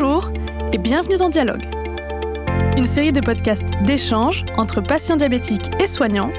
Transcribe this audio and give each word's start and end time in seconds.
Bonjour 0.00 0.30
et 0.72 0.78
bienvenue 0.78 1.16
dans 1.16 1.28
Dialogue, 1.28 1.64
une 2.76 2.84
série 2.84 3.10
de 3.10 3.20
podcasts 3.20 3.74
d'échange 3.82 4.44
entre 4.56 4.80
patients 4.80 5.16
diabétiques 5.16 5.70
et 5.80 5.88
soignants, 5.88 6.30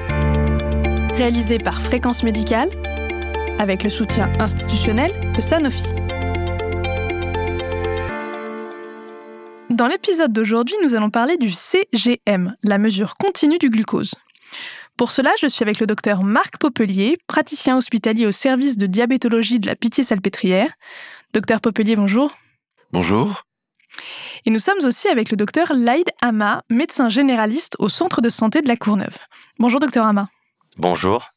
réalisée 1.14 1.58
par 1.58 1.78
Fréquence 1.82 2.22
Médicale 2.22 2.70
avec 3.58 3.82
le 3.82 3.90
soutien 3.90 4.32
institutionnel 4.38 5.12
de 5.36 5.42
Sanofi. 5.42 5.92
Dans 9.68 9.88
l'épisode 9.88 10.32
d'aujourd'hui, 10.32 10.76
nous 10.82 10.94
allons 10.94 11.10
parler 11.10 11.36
du 11.36 11.50
CGM, 11.50 12.56
la 12.62 12.78
mesure 12.78 13.16
continue 13.16 13.58
du 13.58 13.68
glucose. 13.68 14.14
Pour 14.96 15.10
cela, 15.10 15.32
je 15.38 15.48
suis 15.48 15.64
avec 15.64 15.80
le 15.80 15.86
docteur 15.86 16.22
Marc 16.22 16.56
Popelier, 16.56 17.18
praticien 17.26 17.76
hospitalier 17.76 18.26
au 18.26 18.32
service 18.32 18.78
de 18.78 18.86
diabétologie 18.86 19.60
de 19.60 19.66
la 19.66 19.76
Pitié-Salpêtrière. 19.76 20.70
Docteur 21.34 21.60
Popelier, 21.60 21.94
bonjour. 21.94 22.32
Bonjour. 22.92 23.44
Et 24.46 24.50
nous 24.50 24.58
sommes 24.58 24.78
aussi 24.84 25.08
avec 25.08 25.30
le 25.30 25.36
docteur 25.36 25.72
Laïd 25.74 26.08
Hama, 26.20 26.62
médecin 26.70 27.08
généraliste 27.08 27.76
au 27.78 27.88
centre 27.88 28.20
de 28.20 28.28
santé 28.28 28.62
de 28.62 28.68
la 28.68 28.76
Courneuve. 28.76 29.16
Bonjour 29.58 29.80
docteur 29.80 30.06
Hama. 30.06 30.28
Bonjour. 30.76 31.30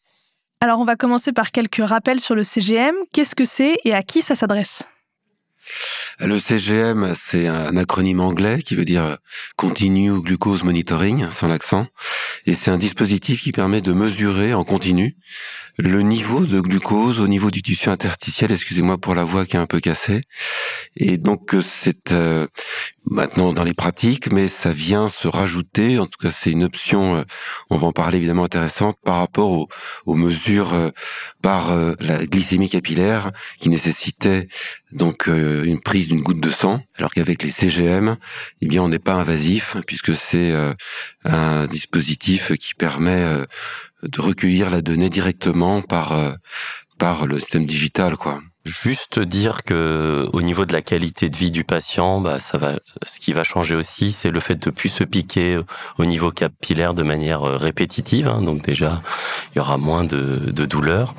Alors 0.61 0.79
on 0.79 0.85
va 0.85 0.95
commencer 0.95 1.33
par 1.33 1.51
quelques 1.51 1.85
rappels 1.85 2.19
sur 2.19 2.35
le 2.35 2.43
CGM. 2.43 2.95
Qu'est-ce 3.11 3.35
que 3.35 3.45
c'est 3.45 3.77
et 3.83 3.93
à 3.93 4.01
qui 4.01 4.21
ça 4.21 4.35
s'adresse? 4.35 4.87
Le 6.19 6.39
CGM, 6.39 7.13
c'est 7.15 7.47
un 7.47 7.75
acronyme 7.75 8.19
anglais 8.19 8.61
qui 8.61 8.75
veut 8.75 8.85
dire 8.85 9.17
Continue 9.55 10.21
Glucose 10.21 10.63
Monitoring, 10.63 11.29
sans 11.31 11.47
l'accent. 11.47 11.87
Et 12.45 12.53
c'est 12.53 12.71
un 12.71 12.77
dispositif 12.77 13.41
qui 13.41 13.51
permet 13.51 13.81
de 13.81 13.93
mesurer 13.93 14.53
en 14.53 14.63
continu 14.63 15.15
le 15.77 16.01
niveau 16.01 16.45
de 16.45 16.59
glucose 16.59 17.19
au 17.19 17.27
niveau 17.27 17.49
du 17.49 17.63
tissu 17.63 17.89
interstitiel, 17.89 18.51
excusez-moi 18.51 18.99
pour 18.99 19.15
la 19.15 19.23
voix 19.23 19.45
qui 19.45 19.55
est 19.55 19.59
un 19.59 19.65
peu 19.65 19.79
cassée. 19.79 20.21
Et 20.95 21.17
donc 21.17 21.55
c'est 21.65 22.11
euh, 22.11 22.47
maintenant 23.05 23.53
dans 23.53 23.63
les 23.63 23.73
pratiques, 23.73 24.31
mais 24.31 24.47
ça 24.47 24.71
vient 24.71 25.09
se 25.09 25.27
rajouter, 25.27 25.99
en 25.99 26.05
tout 26.05 26.17
cas 26.21 26.31
c'est 26.31 26.51
une 26.51 26.63
option, 26.63 27.15
euh, 27.15 27.23
on 27.69 27.77
va 27.77 27.87
en 27.87 27.91
parler 27.91 28.17
évidemment 28.17 28.45
intéressante, 28.45 28.97
par 29.03 29.17
rapport 29.17 29.51
aux, 29.51 29.67
aux 30.05 30.15
mesures 30.15 30.73
euh, 30.73 30.89
par 31.41 31.75
la 31.99 32.25
glycémie 32.25 32.69
capillaire 32.69 33.31
qui 33.59 33.69
nécessitait 33.69 34.47
donc 34.93 35.27
une 35.27 35.81
prise 35.81 36.07
d'une 36.07 36.21
goutte 36.21 36.39
de 36.39 36.49
sang, 36.49 36.81
alors 36.97 37.11
qu'avec 37.11 37.43
les 37.43 37.49
CGM, 37.49 38.15
eh 38.61 38.67
bien 38.67 38.81
on 38.81 38.87
n'est 38.87 38.99
pas 38.99 39.13
invasif 39.13 39.75
puisque 39.85 40.15
c'est 40.15 40.53
un 41.25 41.67
dispositif 41.67 42.53
qui 42.53 42.75
permet 42.75 43.25
de 44.03 44.21
recueillir 44.21 44.69
la 44.69 44.81
donnée 44.81 45.09
directement 45.09 45.81
par 45.81 46.11
euh, 46.13 46.33
par 46.97 47.25
le 47.25 47.39
système 47.39 47.65
digital, 47.65 48.15
quoi. 48.15 48.41
Juste 48.65 49.19
dire 49.19 49.63
que 49.63 50.29
au 50.31 50.41
niveau 50.41 50.65
de 50.65 50.71
la 50.71 50.81
qualité 50.81 51.29
de 51.29 51.35
vie 51.35 51.51
du 51.51 51.65
patient, 51.65 52.21
bah 52.21 52.39
ça 52.39 52.57
va. 52.57 52.79
Ce 53.05 53.19
qui 53.19 53.33
va 53.33 53.43
changer 53.43 53.75
aussi, 53.75 54.13
c'est 54.13 54.31
le 54.31 54.39
fait 54.39 54.55
de 54.55 54.69
plus 54.69 54.87
se 54.87 55.03
piquer 55.03 55.59
au 55.97 56.05
niveau 56.05 56.31
capillaire 56.31 56.93
de 56.93 57.03
manière 57.03 57.43
euh, 57.43 57.57
répétitive. 57.57 58.29
Hein. 58.29 58.41
donc 58.41 58.61
déjà, 58.61 59.01
il 59.51 59.57
y 59.57 59.59
aura 59.59 59.77
moins 59.77 60.05
de, 60.05 60.39
de 60.49 60.65
douleur. 60.65 61.13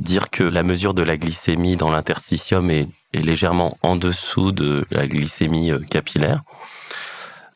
Dire 0.00 0.30
que 0.30 0.42
la 0.42 0.64
mesure 0.64 0.94
de 0.94 1.04
la 1.04 1.16
glycémie 1.16 1.76
dans 1.76 1.90
l'interstitium 1.90 2.70
est, 2.70 2.88
légèrement 3.12 3.78
en 3.82 3.94
dessous 3.94 4.50
de 4.50 4.84
la 4.90 5.06
glycémie 5.06 5.70
euh, 5.70 5.78
capillaire. 5.78 6.42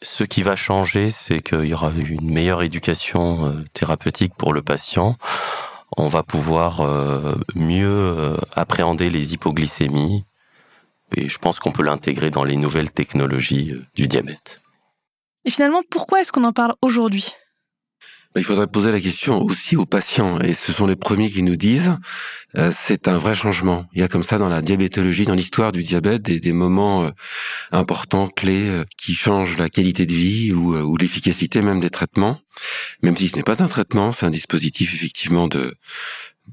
Ce 0.00 0.22
qui 0.22 0.42
va 0.42 0.54
changer, 0.54 1.10
c'est 1.10 1.40
qu'il 1.40 1.64
y 1.64 1.74
aura 1.74 1.90
une 1.90 2.30
meilleure 2.30 2.62
éducation 2.62 3.46
euh, 3.46 3.64
thérapeutique 3.72 4.34
pour 4.38 4.52
le 4.52 4.62
patient. 4.62 5.16
On 5.96 6.08
va 6.08 6.22
pouvoir 6.22 6.80
euh, 6.80 7.34
mieux 7.54 7.86
euh, 7.88 8.36
appréhender 8.52 9.10
les 9.10 9.34
hypoglycémies 9.34 10.24
et 11.16 11.28
je 11.28 11.38
pense 11.38 11.58
qu'on 11.58 11.72
peut 11.72 11.82
l'intégrer 11.82 12.30
dans 12.30 12.44
les 12.44 12.56
nouvelles 12.56 12.90
technologies 12.90 13.72
du 13.94 14.08
diabète. 14.08 14.60
Et 15.44 15.50
finalement, 15.50 15.82
pourquoi 15.90 16.20
est-ce 16.20 16.32
qu'on 16.32 16.44
en 16.44 16.52
parle 16.52 16.74
aujourd'hui? 16.82 17.32
Il 18.38 18.44
faudrait 18.44 18.66
poser 18.66 18.92
la 18.92 19.00
question 19.00 19.42
aussi 19.42 19.76
aux 19.76 19.86
patients, 19.86 20.40
et 20.40 20.52
ce 20.52 20.72
sont 20.72 20.86
les 20.86 20.96
premiers 20.96 21.28
qui 21.28 21.42
nous 21.42 21.56
disent, 21.56 21.96
euh, 22.56 22.72
c'est 22.74 23.08
un 23.08 23.18
vrai 23.18 23.34
changement. 23.34 23.86
Il 23.92 24.00
y 24.00 24.02
a 24.02 24.08
comme 24.08 24.22
ça 24.22 24.38
dans 24.38 24.48
la 24.48 24.62
diabétologie, 24.62 25.24
dans 25.24 25.34
l'histoire 25.34 25.72
du 25.72 25.82
diabète, 25.82 26.22
des, 26.22 26.40
des 26.40 26.52
moments 26.52 27.04
euh, 27.04 27.10
importants, 27.72 28.28
clés, 28.28 28.68
euh, 28.68 28.84
qui 28.96 29.14
changent 29.14 29.58
la 29.58 29.68
qualité 29.68 30.06
de 30.06 30.14
vie 30.14 30.52
ou, 30.52 30.76
ou 30.76 30.96
l'efficacité 30.96 31.60
même 31.62 31.80
des 31.80 31.90
traitements. 31.90 32.40
Même 33.02 33.16
si 33.16 33.28
ce 33.28 33.36
n'est 33.36 33.42
pas 33.42 33.62
un 33.62 33.68
traitement, 33.68 34.12
c'est 34.12 34.26
un 34.26 34.30
dispositif 34.30 34.94
effectivement 34.94 35.48
de 35.48 35.74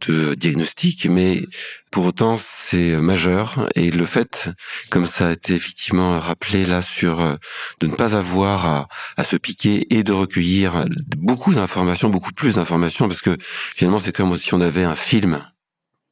de 0.08 0.34
diagnostic, 0.36 1.06
mais 1.06 1.44
pour 1.92 2.06
autant 2.06 2.38
c'est 2.38 2.96
majeur. 2.98 3.70
Et 3.76 3.92
le 3.92 4.06
fait, 4.06 4.50
comme 4.90 5.06
ça 5.06 5.30
a 5.30 5.32
été 5.34 5.54
effectivement 5.54 6.20
rappelé 6.20 6.66
là 6.66 6.82
sur 6.82 7.22
euh, 7.22 7.36
de 7.80 7.88
ne 7.88 7.96
pas 7.96 8.16
avoir 8.16 8.66
à, 8.66 8.88
à 9.18 9.24
se 9.24 9.36
piquer 9.36 9.88
et 9.94 10.04
de 10.04 10.12
recueillir 10.12 10.86
beaucoup 11.18 11.54
d'informations, 11.54 12.10
beaucoup 12.10 12.34
plus 12.34 12.56
d'informations, 12.56 13.08
parce 13.08 13.22
que 13.22 13.38
finalement 13.76 14.00
c'est 14.00 14.16
comme 14.16 14.38
si 14.38 14.54
on 14.54 14.62
avait 14.62 14.84
un 14.84 14.96
film 14.96 15.42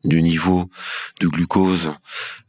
du 0.03 0.21
niveau 0.21 0.69
de 1.19 1.27
glucose 1.27 1.93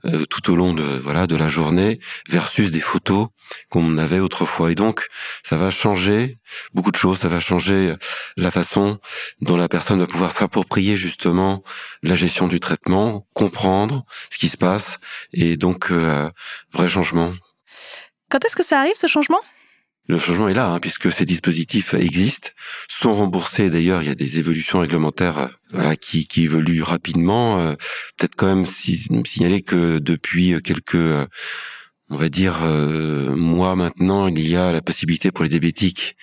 euh, 0.05 0.25
tout 0.27 0.51
au 0.51 0.57
long 0.57 0.75
de 0.75 0.83
voilà 0.83 1.27
de 1.27 1.37
la 1.37 1.49
journée 1.49 2.01
versus 2.29 2.71
des 2.73 2.81
photos 2.81 3.29
qu'on 3.71 3.99
avait 3.99 4.21
autrefois. 4.21 4.73
Et 4.73 4.75
donc 4.75 5.07
ça 5.43 5.57
va 5.57 5.71
changer 5.71 6.39
beaucoup 6.73 6.91
de 6.91 6.97
choses. 6.97 7.19
Ça 7.19 7.29
va 7.29 7.41
changer 7.41 7.95
la 8.37 8.51
façon 8.51 8.99
dont 9.41 9.57
la 9.57 9.69
personne 9.69 10.01
va 10.01 10.07
pouvoir 10.07 10.33
s'approprier 10.33 10.97
justement 10.97 11.63
la 12.03 12.15
gestion 12.15 12.49
du 12.49 12.61
traitement 12.61 13.27
comprendre 13.35 14.05
ce 14.31 14.39
qui 14.39 14.49
se 14.49 14.57
passe 14.57 14.99
et 15.33 15.57
donc 15.57 15.91
euh, 15.91 16.31
vrai 16.73 16.89
changement. 16.89 17.33
Quand 18.31 18.45
est-ce 18.45 18.57
que 18.57 18.65
ça 18.65 18.81
arrive 18.81 18.97
ce 18.97 19.07
changement? 19.07 19.41
Le 20.07 20.19
changement 20.19 20.49
est 20.49 20.55
là, 20.55 20.71
hein, 20.71 20.81
puisque 20.81 21.11
ces 21.11 21.25
dispositifs 21.25 21.95
existent, 21.95 22.51
sont 22.89 23.15
remboursés. 23.15 23.71
D'ailleurs, 23.71 24.03
il 24.03 24.09
y 24.09 24.13
a 24.13 24.15
des 24.15 24.39
évolutions 24.39 24.81
réglementaires 24.81 25.39
euh, 25.39 25.49
voilà, 25.71 25.97
qui, 25.97 26.27
qui 26.27 26.45
évoluent 26.45 26.83
rapidement. 26.83 27.59
Euh, 27.59 27.75
peut-être 28.17 28.37
quand 28.37 28.47
même 28.47 28.67
si, 28.67 29.09
signaler 29.25 29.63
que 29.63 29.99
depuis 29.99 30.61
quelques, 30.63 30.97
euh, 30.97 31.27
on 32.11 32.17
va 32.17 32.29
dire, 32.29 32.59
mois 33.35 33.77
maintenant, 33.77 34.29
il 34.29 34.47
y 34.47 34.57
a 34.57 34.73
la 34.73 34.83
possibilité 34.83 35.31
pour 35.31 35.45
les 35.45 35.49
diabétiques 35.49 36.17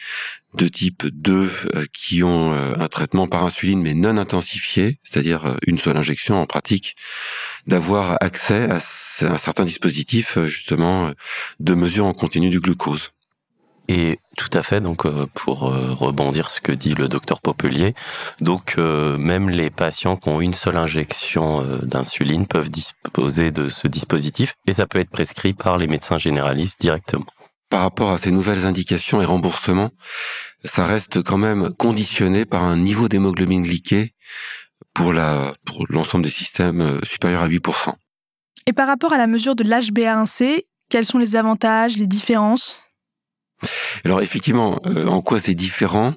de 0.53 0.67
type 0.67 1.07
2 1.07 1.49
qui 1.91 2.23
ont 2.23 2.53
un 2.53 2.87
traitement 2.87 3.27
par 3.27 3.43
insuline 3.45 3.81
mais 3.81 3.95
non 3.95 4.17
intensifié, 4.17 4.99
c'est-à-dire 5.01 5.57
une 5.65 5.79
seule 5.79 5.97
injection 5.97 6.39
en 6.39 6.45
pratique, 6.45 6.95
d'avoir 7.65 8.17
accès 8.21 8.69
à 8.69 8.75
un 8.75 9.37
certain 9.37 9.65
dispositif 9.65 10.37
justement 10.45 11.11
de 11.59 11.73
mesure 11.73 12.05
en 12.05 12.13
continu 12.13 12.49
du 12.49 12.59
glucose. 12.59 13.11
Et 13.87 14.19
tout 14.37 14.49
à 14.53 14.61
fait, 14.61 14.79
donc 14.79 15.05
euh, 15.05 15.25
pour 15.33 15.67
euh, 15.67 15.93
rebondir 15.93 16.49
ce 16.49 16.61
que 16.61 16.71
dit 16.71 16.93
le 16.93 17.07
docteur 17.07 17.41
Popelier, 17.41 17.93
donc 18.39 18.75
euh, 18.77 19.17
même 19.17 19.49
les 19.49 19.69
patients 19.69 20.15
qui 20.15 20.29
ont 20.29 20.39
une 20.39 20.53
seule 20.53 20.77
injection 20.77 21.63
d'insuline 21.83 22.47
peuvent 22.47 22.69
disposer 22.69 23.51
de 23.51 23.69
ce 23.69 23.87
dispositif 23.87 24.53
et 24.67 24.71
ça 24.71 24.87
peut 24.87 24.99
être 24.99 25.09
prescrit 25.09 25.53
par 25.53 25.77
les 25.77 25.87
médecins 25.87 26.17
généralistes 26.17 26.79
directement. 26.79 27.25
Par 27.69 27.81
rapport 27.81 28.11
à 28.11 28.17
ces 28.17 28.31
nouvelles 28.31 28.65
indications 28.65 29.21
et 29.21 29.25
remboursements, 29.25 29.91
ça 30.63 30.85
reste 30.85 31.23
quand 31.23 31.37
même 31.37 31.73
conditionné 31.73 32.45
par 32.45 32.63
un 32.63 32.77
niveau 32.77 33.07
d'hémoglobine 33.07 33.63
glyquée 33.63 34.13
pour 34.93 35.13
la 35.13 35.53
pour 35.65 35.85
l'ensemble 35.89 36.23
des 36.23 36.29
systèmes 36.29 36.99
supérieur 37.03 37.43
à 37.43 37.47
8%. 37.47 37.93
Et 38.67 38.73
par 38.73 38.87
rapport 38.87 39.13
à 39.13 39.17
la 39.17 39.27
mesure 39.27 39.55
de 39.55 39.63
l'HbA1c, 39.63 40.65
quels 40.89 41.05
sont 41.05 41.17
les 41.17 41.35
avantages, 41.35 41.97
les 41.97 42.07
différences? 42.07 42.79
Alors 44.05 44.21
effectivement, 44.21 44.79
euh, 44.85 45.05
en 45.07 45.21
quoi 45.21 45.39
c'est 45.39 45.55
différent, 45.55 46.13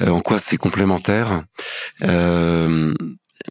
euh, 0.00 0.08
en 0.08 0.20
quoi 0.20 0.38
c'est 0.38 0.56
complémentaire? 0.56 1.44
Euh, 2.02 2.94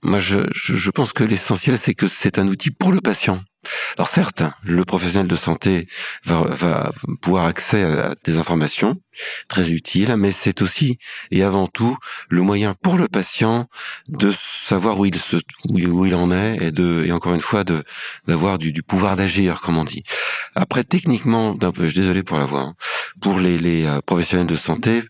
Moi, 0.04 0.20
je, 0.20 0.40
je, 0.54 0.92
pense 0.92 1.14
que 1.14 1.24
l'essentiel, 1.24 1.78
c'est 1.78 1.94
que 1.94 2.08
c'est 2.08 2.40
un 2.40 2.48
outil 2.48 2.72
pour 2.72 2.92
le 2.92 3.02
patient. 3.02 3.44
Alors 3.96 4.08
certes, 4.10 4.42
le 4.64 4.84
professionnel 4.86 5.28
de 5.28 5.36
santé 5.36 5.88
va, 6.26 6.42
va 6.42 6.92
pouvoir 7.22 7.46
accès 7.46 7.84
à 7.84 8.16
des 8.24 8.40
informations 8.40 9.00
très 9.48 9.70
utiles, 9.70 10.16
mais 10.18 10.32
c'est 10.32 10.64
aussi 10.64 10.98
et 11.30 11.44
avant 11.44 11.68
tout 11.68 11.96
le 12.30 12.42
moyen 12.42 12.74
pour 12.82 12.98
le 12.98 13.08
patient 13.08 13.68
de 14.08 14.34
savoir 14.68 15.00
où 15.00 15.06
il 15.06 15.16
se 15.16 15.38
où 15.66 16.06
il 16.06 16.16
en 16.16 16.32
est 16.32 16.58
et 16.60 16.72
de 16.72 17.04
et 17.06 17.12
encore 17.12 17.36
une 17.36 17.42
fois 17.42 17.64
d'avoir 18.26 18.58
du, 18.58 18.72
du 18.72 18.82
pouvoir 18.82 19.16
d'agir, 19.16 19.62
comme 19.62 19.78
on 19.78 19.84
dit. 19.84 20.04
Après, 20.56 20.84
techniquement, 20.84 21.56
je 21.62 21.86
suis 21.86 22.00
désolé 22.00 22.24
pour 22.24 22.40
la 22.40 22.46
voix, 22.46 22.62
hein, 22.62 22.76
pour 23.22 23.40
les, 23.40 23.60
les 23.60 23.86
euh, 23.86 24.02
professionnels 24.02 24.48
de 24.48 24.56
santé, 24.56 25.04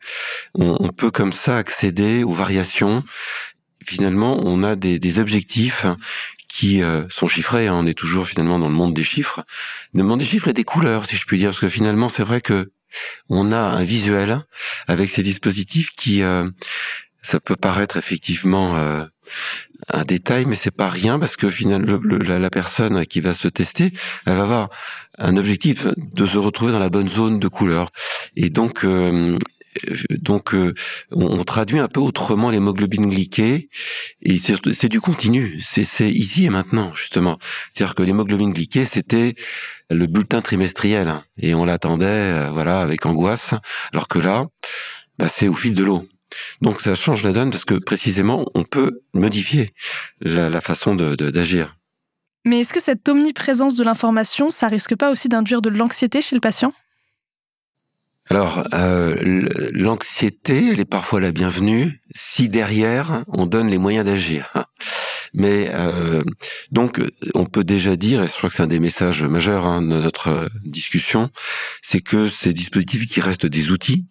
on 0.55 0.89
peut 0.89 1.09
comme 1.11 1.31
ça 1.31 1.57
accéder 1.57 2.23
aux 2.23 2.33
variations 2.33 3.03
finalement, 3.85 4.41
on 4.43 4.63
a 4.63 4.75
des, 4.75 4.99
des, 4.99 5.19
objectifs 5.19 5.85
qui 6.47 6.83
euh, 6.83 7.03
sont 7.09 7.27
chiffrés. 7.27 7.67
Hein, 7.67 7.75
on 7.75 7.85
est 7.85 7.97
toujours 7.97 8.27
finalement 8.27 8.59
dans 8.59 8.67
le 8.67 8.75
monde 8.75 8.93
des 8.93 9.03
chiffres, 9.03 9.43
le 9.93 10.03
monde 10.03 10.19
des 10.19 10.25
chiffres 10.25 10.49
et 10.49 10.53
des 10.53 10.63
couleurs, 10.63 11.05
si 11.05 11.15
je 11.15 11.25
puis 11.25 11.37
dire, 11.37 11.49
parce 11.49 11.59
que 11.59 11.69
finalement, 11.69 12.09
c'est 12.09 12.23
vrai 12.23 12.41
que 12.41 12.71
on 13.29 13.51
a 13.51 13.57
un 13.57 13.83
visuel 13.83 14.41
avec 14.87 15.09
ces 15.09 15.23
dispositifs 15.23 15.93
qui 15.95 16.23
euh, 16.23 16.49
Ça 17.21 17.39
peut 17.39 17.55
paraître 17.55 17.97
effectivement 17.97 18.75
euh, 18.75 19.05
un 19.89 20.03
détail, 20.03 20.45
mais 20.45 20.55
c'est 20.55 20.75
pas 20.75 20.89
rien 20.89 21.19
parce 21.19 21.37
que 21.37 21.49
finalement 21.49 21.99
la, 22.03 22.49
personne 22.49 23.05
qui 23.05 23.21
va 23.21 23.33
se 23.33 23.47
tester, 23.47 23.93
elle 24.25 24.35
va 24.35 24.43
avoir 24.43 24.69
un 25.17 25.37
objectif 25.37 25.87
de 25.97 26.25
se 26.25 26.37
retrouver 26.37 26.71
dans 26.71 26.79
la 26.79 26.89
bonne 26.89 27.07
zone 27.07 27.39
de 27.39 27.47
couleur. 27.47 27.89
Et 28.35 28.49
donc, 28.49 28.83
euh, 28.83 29.37
donc 30.09 30.53
euh, 30.53 30.73
on, 31.11 31.43
traduit 31.43 31.79
un 31.79 31.87
peu 31.87 31.99
autrement 31.99 32.49
l'hémoglobine 32.49 33.09
glyquée 33.09 33.69
et 34.21 34.37
c'est 34.37 34.89
du 34.89 35.01
continu, 35.01 35.59
c'est 35.61 36.09
ici 36.09 36.45
et 36.45 36.49
maintenant 36.49 36.93
justement. 36.93 37.37
C'est-à-dire 37.73 37.95
que 37.95 38.03
l'hémoglobine 38.03 38.53
glyquée 38.53 38.85
c'était 38.85 39.35
le 39.89 40.07
bulletin 40.07 40.41
trimestriel 40.41 41.07
hein, 41.07 41.23
et 41.37 41.53
on 41.53 41.65
l'attendait 41.65 42.05
euh, 42.05 42.49
voilà 42.51 42.81
avec 42.81 43.05
angoisse, 43.05 43.53
alors 43.93 44.07
que 44.07 44.19
là 44.19 44.47
bah, 45.17 45.27
c'est 45.27 45.47
au 45.47 45.55
fil 45.55 45.75
de 45.75 45.83
l'eau. 45.83 46.07
Donc 46.61 46.81
ça 46.81 46.95
change 46.95 47.23
la 47.23 47.31
donne 47.33 47.51
parce 47.51 47.65
que 47.65 47.75
précisément 47.75 48.45
on 48.53 48.63
peut 48.63 49.01
modifier 49.13 49.73
la, 50.21 50.61
façon 50.61 50.95
d'agir. 50.95 51.75
Mais 52.45 52.61
est-ce 52.61 52.73
que 52.73 52.79
cette 52.79 53.07
omniprésence 53.07 53.75
de 53.75 53.83
l'information, 53.83 54.49
ça 54.49 54.67
risque 54.67 54.95
pas 54.95 55.11
aussi 55.11 55.29
d'induire 55.29 55.61
de 55.61 55.69
l'anxiété 55.69 56.21
chez 56.21 56.35
le 56.35 56.41
patient? 56.41 56.73
Alors, 58.29 58.63
euh, 58.73 59.15
l'anxiété, 59.73 60.69
elle 60.71 60.79
est 60.79 60.85
parfois 60.85 61.19
la 61.19 61.31
bienvenue 61.31 62.01
si 62.15 62.47
derrière 62.47 63.23
on 63.27 63.45
donne 63.45 63.67
les 63.67 63.77
moyens 63.77 64.05
d'agir. 64.05 64.53
Mais 65.33 65.69
euh, 65.73 66.23
donc, 66.71 67.01
on 67.35 67.45
peut 67.45 67.63
déjà 67.63 67.95
dire, 67.95 68.23
et 68.23 68.27
je 68.27 68.33
crois 68.33 68.49
que 68.49 68.55
c'est 68.55 68.63
un 68.63 68.67
des 68.67 68.79
messages 68.79 69.23
majeurs 69.23 69.65
hein, 69.65 69.81
de 69.81 69.87
notre 69.87 70.49
discussion, 70.63 71.29
c'est 71.81 72.01
que 72.01 72.29
ces 72.29 72.53
dispositifs 72.53 73.07
qui 73.07 73.21
restent 73.21 73.45
des 73.45 73.71
outils 73.71 74.05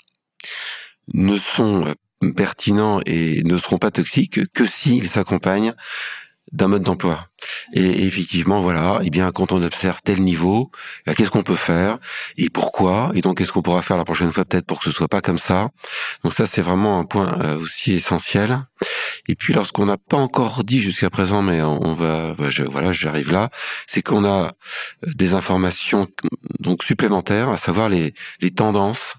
ne 1.15 1.37
sont 1.37 1.95
pertinents 2.37 3.01
et 3.07 3.43
ne 3.45 3.57
seront 3.59 3.79
pas 3.79 3.91
toxiques 3.91 4.53
que 4.53 4.67
s'ils 4.67 5.09
s'accompagnent 5.09 5.75
d'un 6.53 6.69
mode 6.69 6.83
d'emploi. 6.83 7.30
Et, 7.73 8.07
effectivement, 8.07 8.61
voilà, 8.61 9.01
eh 9.03 9.11
bien 9.11 9.31
quand 9.31 9.53
on 9.53 9.63
observe 9.63 10.01
tel 10.03 10.21
niveau, 10.23 10.71
eh 11.07 11.15
qu'est-ce 11.15 11.31
qu'on 11.31 11.43
peut 11.43 11.55
faire 11.55 11.99
et 12.37 12.51
pourquoi 12.51 13.11
Et 13.15 13.21
donc 13.21 13.39
qu'est-ce 13.39 13.53
qu'on 13.53 13.63
pourra 13.63 13.83
faire 13.83 13.97
la 13.97 14.05
prochaine 14.05 14.33
fois 14.33 14.45
peut-être 14.45 14.67
pour 14.67 14.79
que 14.79 14.85
ce 14.85 14.93
soit 14.93 15.09
pas 15.09 15.21
comme 15.21 15.39
ça 15.39 15.71
Donc 16.25 16.35
ça 16.35 16.47
c'est 16.47 16.63
vraiment 16.63 16.99
un 16.99 17.05
point 17.05 17.39
euh, 17.41 17.59
aussi 17.59 17.93
essentiel. 17.93 18.59
Et 19.29 19.35
puis 19.35 19.53
lorsqu'on 19.53 19.87
n'a 19.87 19.99
pas 19.99 20.17
encore 20.17 20.65
dit 20.65 20.81
jusqu'à 20.81 21.11
présent, 21.11 21.43
mais 21.43 21.61
on 21.63 21.93
va, 21.95 22.33
je, 22.49 22.63
voilà, 22.63 22.93
j'arrive 22.93 23.31
là, 23.31 23.51
c'est 23.87 24.03
qu'on 24.03 24.25
a 24.25 24.47
euh, 24.47 25.11
des 25.15 25.35
informations 25.35 26.09
donc 26.59 26.83
supplémentaires, 26.83 27.51
à 27.51 27.57
savoir 27.57 27.89
les, 27.89 28.15
les 28.41 28.51
tendances 28.51 29.17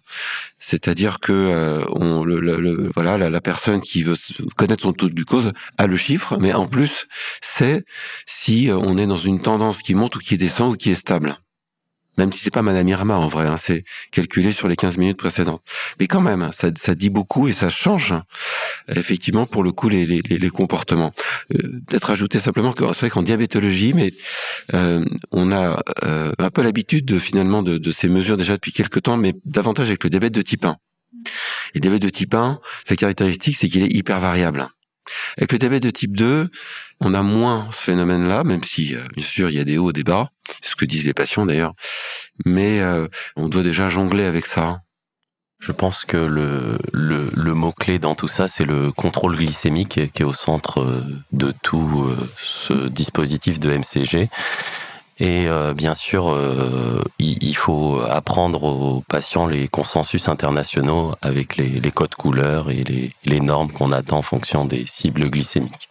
c'est-à-dire 0.61 1.19
que 1.19 1.33
euh, 1.33 1.83
on, 1.89 2.23
le, 2.23 2.91
voilà 2.93 3.17
la, 3.17 3.41
personne 3.41 3.81
qui 3.81 4.03
veut 4.03 4.15
connaître 4.55 4.83
son 4.83 4.93
taux 4.93 5.09
de 5.09 5.13
glucose 5.13 5.51
a 5.77 5.87
le 5.87 5.97
chiffre, 5.97 6.37
mais 6.37 6.53
en 6.53 6.67
plus 6.67 7.07
c'est 7.41 7.83
si 8.25 8.69
euh, 8.69 8.77
on 8.77 8.97
est 8.97 9.07
dans 9.07 9.17
une 9.17 9.41
tendance 9.41 9.81
qui 9.81 9.95
monte 9.95 10.15
ou 10.15 10.19
qui 10.19 10.37
descend 10.37 10.73
ou 10.73 10.75
qui 10.75 10.91
est 10.91 10.95
stable. 10.95 11.37
Même 12.17 12.33
si 12.33 12.39
c'est 12.39 12.51
pas 12.51 12.61
Madame 12.61 12.87
Irma 12.89 13.15
en 13.15 13.27
vrai, 13.27 13.47
hein, 13.47 13.55
c'est 13.57 13.85
calculé 14.11 14.51
sur 14.51 14.67
les 14.67 14.75
15 14.75 14.97
minutes 14.97 15.17
précédentes. 15.17 15.63
Mais 15.99 16.07
quand 16.07 16.19
même, 16.19 16.49
ça, 16.51 16.69
ça 16.75 16.93
dit 16.93 17.09
beaucoup 17.09 17.47
et 17.47 17.53
ça 17.53 17.69
change 17.69 18.13
effectivement 18.89 19.45
pour 19.45 19.63
le 19.63 19.71
coup 19.71 19.87
les, 19.87 20.05
les, 20.05 20.21
les 20.21 20.49
comportements. 20.49 21.13
Euh, 21.53 21.81
Peut-être 21.87 22.09
ajouter 22.11 22.39
simplement 22.39 22.73
que 22.73 22.83
c'est 22.93 23.01
vrai 23.01 23.09
qu'en 23.09 23.23
diabétologie, 23.23 23.93
mais 23.93 24.13
euh, 24.73 25.05
on 25.31 25.51
a 25.51 25.81
euh, 26.03 26.33
un 26.37 26.49
peu 26.49 26.61
l'habitude 26.61 27.05
de, 27.05 27.17
finalement 27.17 27.63
de, 27.63 27.77
de, 27.77 27.91
ces 27.91 28.09
mesures 28.09 28.37
déjà 28.37 28.53
depuis 28.53 28.73
quelques 28.73 29.03
temps, 29.03 29.17
mais 29.17 29.33
davantage 29.45 29.87
avec 29.87 30.03
le 30.03 30.09
diabète 30.09 30.33
de 30.33 30.41
type 30.41 30.65
1. 30.65 30.75
Et 31.73 31.75
le 31.75 31.79
diabète 31.79 32.01
de 32.01 32.09
type 32.09 32.33
1, 32.33 32.59
sa 32.83 32.95
caractéristique, 32.95 33.55
c'est 33.57 33.67
qu'il 33.67 33.83
est 33.83 33.93
hyper 33.93 34.19
variable. 34.19 34.67
Avec 35.37 35.51
le 35.51 35.57
diabète 35.57 35.83
de 35.83 35.89
type 35.89 36.15
2, 36.15 36.49
on 36.99 37.13
a 37.13 37.21
moins 37.21 37.69
ce 37.71 37.81
phénomène-là, 37.81 38.43
même 38.43 38.63
si, 38.63 38.95
euh, 38.95 39.01
bien 39.15 39.25
sûr, 39.25 39.49
il 39.49 39.55
y 39.55 39.59
a 39.59 39.63
des 39.63 39.77
hauts 39.77 39.91
des 39.91 40.03
bas, 40.03 40.29
c'est 40.61 40.71
ce 40.71 40.75
que 40.75 40.85
disent 40.85 41.05
les 41.05 41.13
patients 41.13 41.45
d'ailleurs, 41.45 41.73
mais 42.45 42.79
euh, 42.81 43.07
on 43.35 43.49
doit 43.49 43.63
déjà 43.63 43.89
jongler 43.89 44.23
avec 44.23 44.45
ça. 44.45 44.81
Je 45.59 45.71
pense 45.71 46.05
que 46.05 46.17
le, 46.17 46.79
le, 46.91 47.29
le 47.35 47.53
mot-clé 47.53 47.99
dans 47.99 48.15
tout 48.15 48.27
ça, 48.27 48.47
c'est 48.47 48.65
le 48.65 48.91
contrôle 48.91 49.35
glycémique 49.35 50.11
qui 50.11 50.23
est 50.23 50.25
au 50.25 50.33
centre 50.33 50.81
euh, 50.81 51.03
de 51.31 51.53
tout 51.61 52.15
ce 52.37 52.87
dispositif 52.87 53.59
de 53.59 53.71
MCG. 53.77 54.29
Et 55.21 55.47
euh, 55.47 55.75
bien 55.75 55.93
sûr, 55.93 56.31
euh, 56.31 57.03
il, 57.19 57.55
faut 57.55 58.01
apprendre 58.09 58.63
aux 58.63 59.01
patients 59.07 59.45
les 59.45 59.67
consensus 59.67 60.27
internationaux 60.27 61.13
avec 61.21 61.57
les, 61.57 61.91
codes 61.91 62.15
couleurs 62.15 62.71
et 62.71 62.83
les, 62.83 63.13
les 63.25 63.39
normes 63.39 63.71
qu'on 63.71 63.91
attend 63.91 64.17
en 64.17 64.21
fonction 64.23 64.65
des 64.65 64.87
cibles 64.87 65.29
glycémiques. 65.29 65.89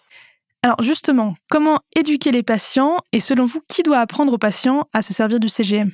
Alors 0.64 0.82
justement, 0.82 1.36
comment 1.48 1.78
éduquer 1.94 2.32
les 2.32 2.42
patients 2.42 2.96
et 3.12 3.20
selon 3.20 3.44
vous, 3.44 3.62
qui 3.68 3.84
doit 3.84 4.00
apprendre 4.00 4.32
aux 4.32 4.38
patients 4.38 4.88
à 4.92 5.00
se 5.00 5.12
servir 5.12 5.38
du 5.38 5.48
CGM 5.48 5.92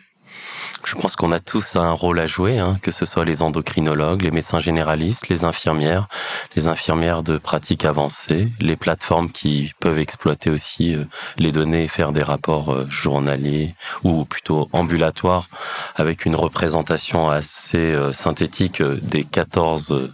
je 0.87 0.95
pense 0.95 1.17
qu'on 1.17 1.33
a 1.33 1.41
tous 1.41 1.75
un 1.75 1.91
rôle 1.91 2.21
à 2.21 2.27
jouer, 2.27 2.59
hein, 2.59 2.77
que 2.81 2.93
ce 2.93 3.05
soit 3.05 3.25
les 3.25 3.43
endocrinologues, 3.43 4.23
les 4.23 4.31
médecins 4.31 4.61
généralistes, 4.61 5.29
les 5.29 5.45
infirmières, 5.45 6.07
les 6.55 6.69
infirmières 6.69 7.25
de 7.25 7.39
pratique 7.39 7.85
avancée, 7.85 8.53
les 8.61 8.77
plateformes 8.77 9.31
qui 9.31 9.73
peuvent 9.81 9.99
exploiter 9.99 10.49
aussi 10.49 10.95
euh, 10.95 11.05
les 11.39 11.51
données 11.51 11.85
et 11.85 11.89
faire 11.89 12.13
des 12.13 12.23
rapports 12.23 12.73
euh, 12.73 12.87
journaliers 12.89 13.75
ou 14.05 14.25
plutôt 14.25 14.69
ambulatoires 14.73 15.49
avec 15.97 16.25
une 16.25 16.37
représentation 16.37 17.29
assez 17.31 17.79
euh, 17.79 18.13
synthétique 18.13 18.81
des 18.81 19.25
14 19.25 20.13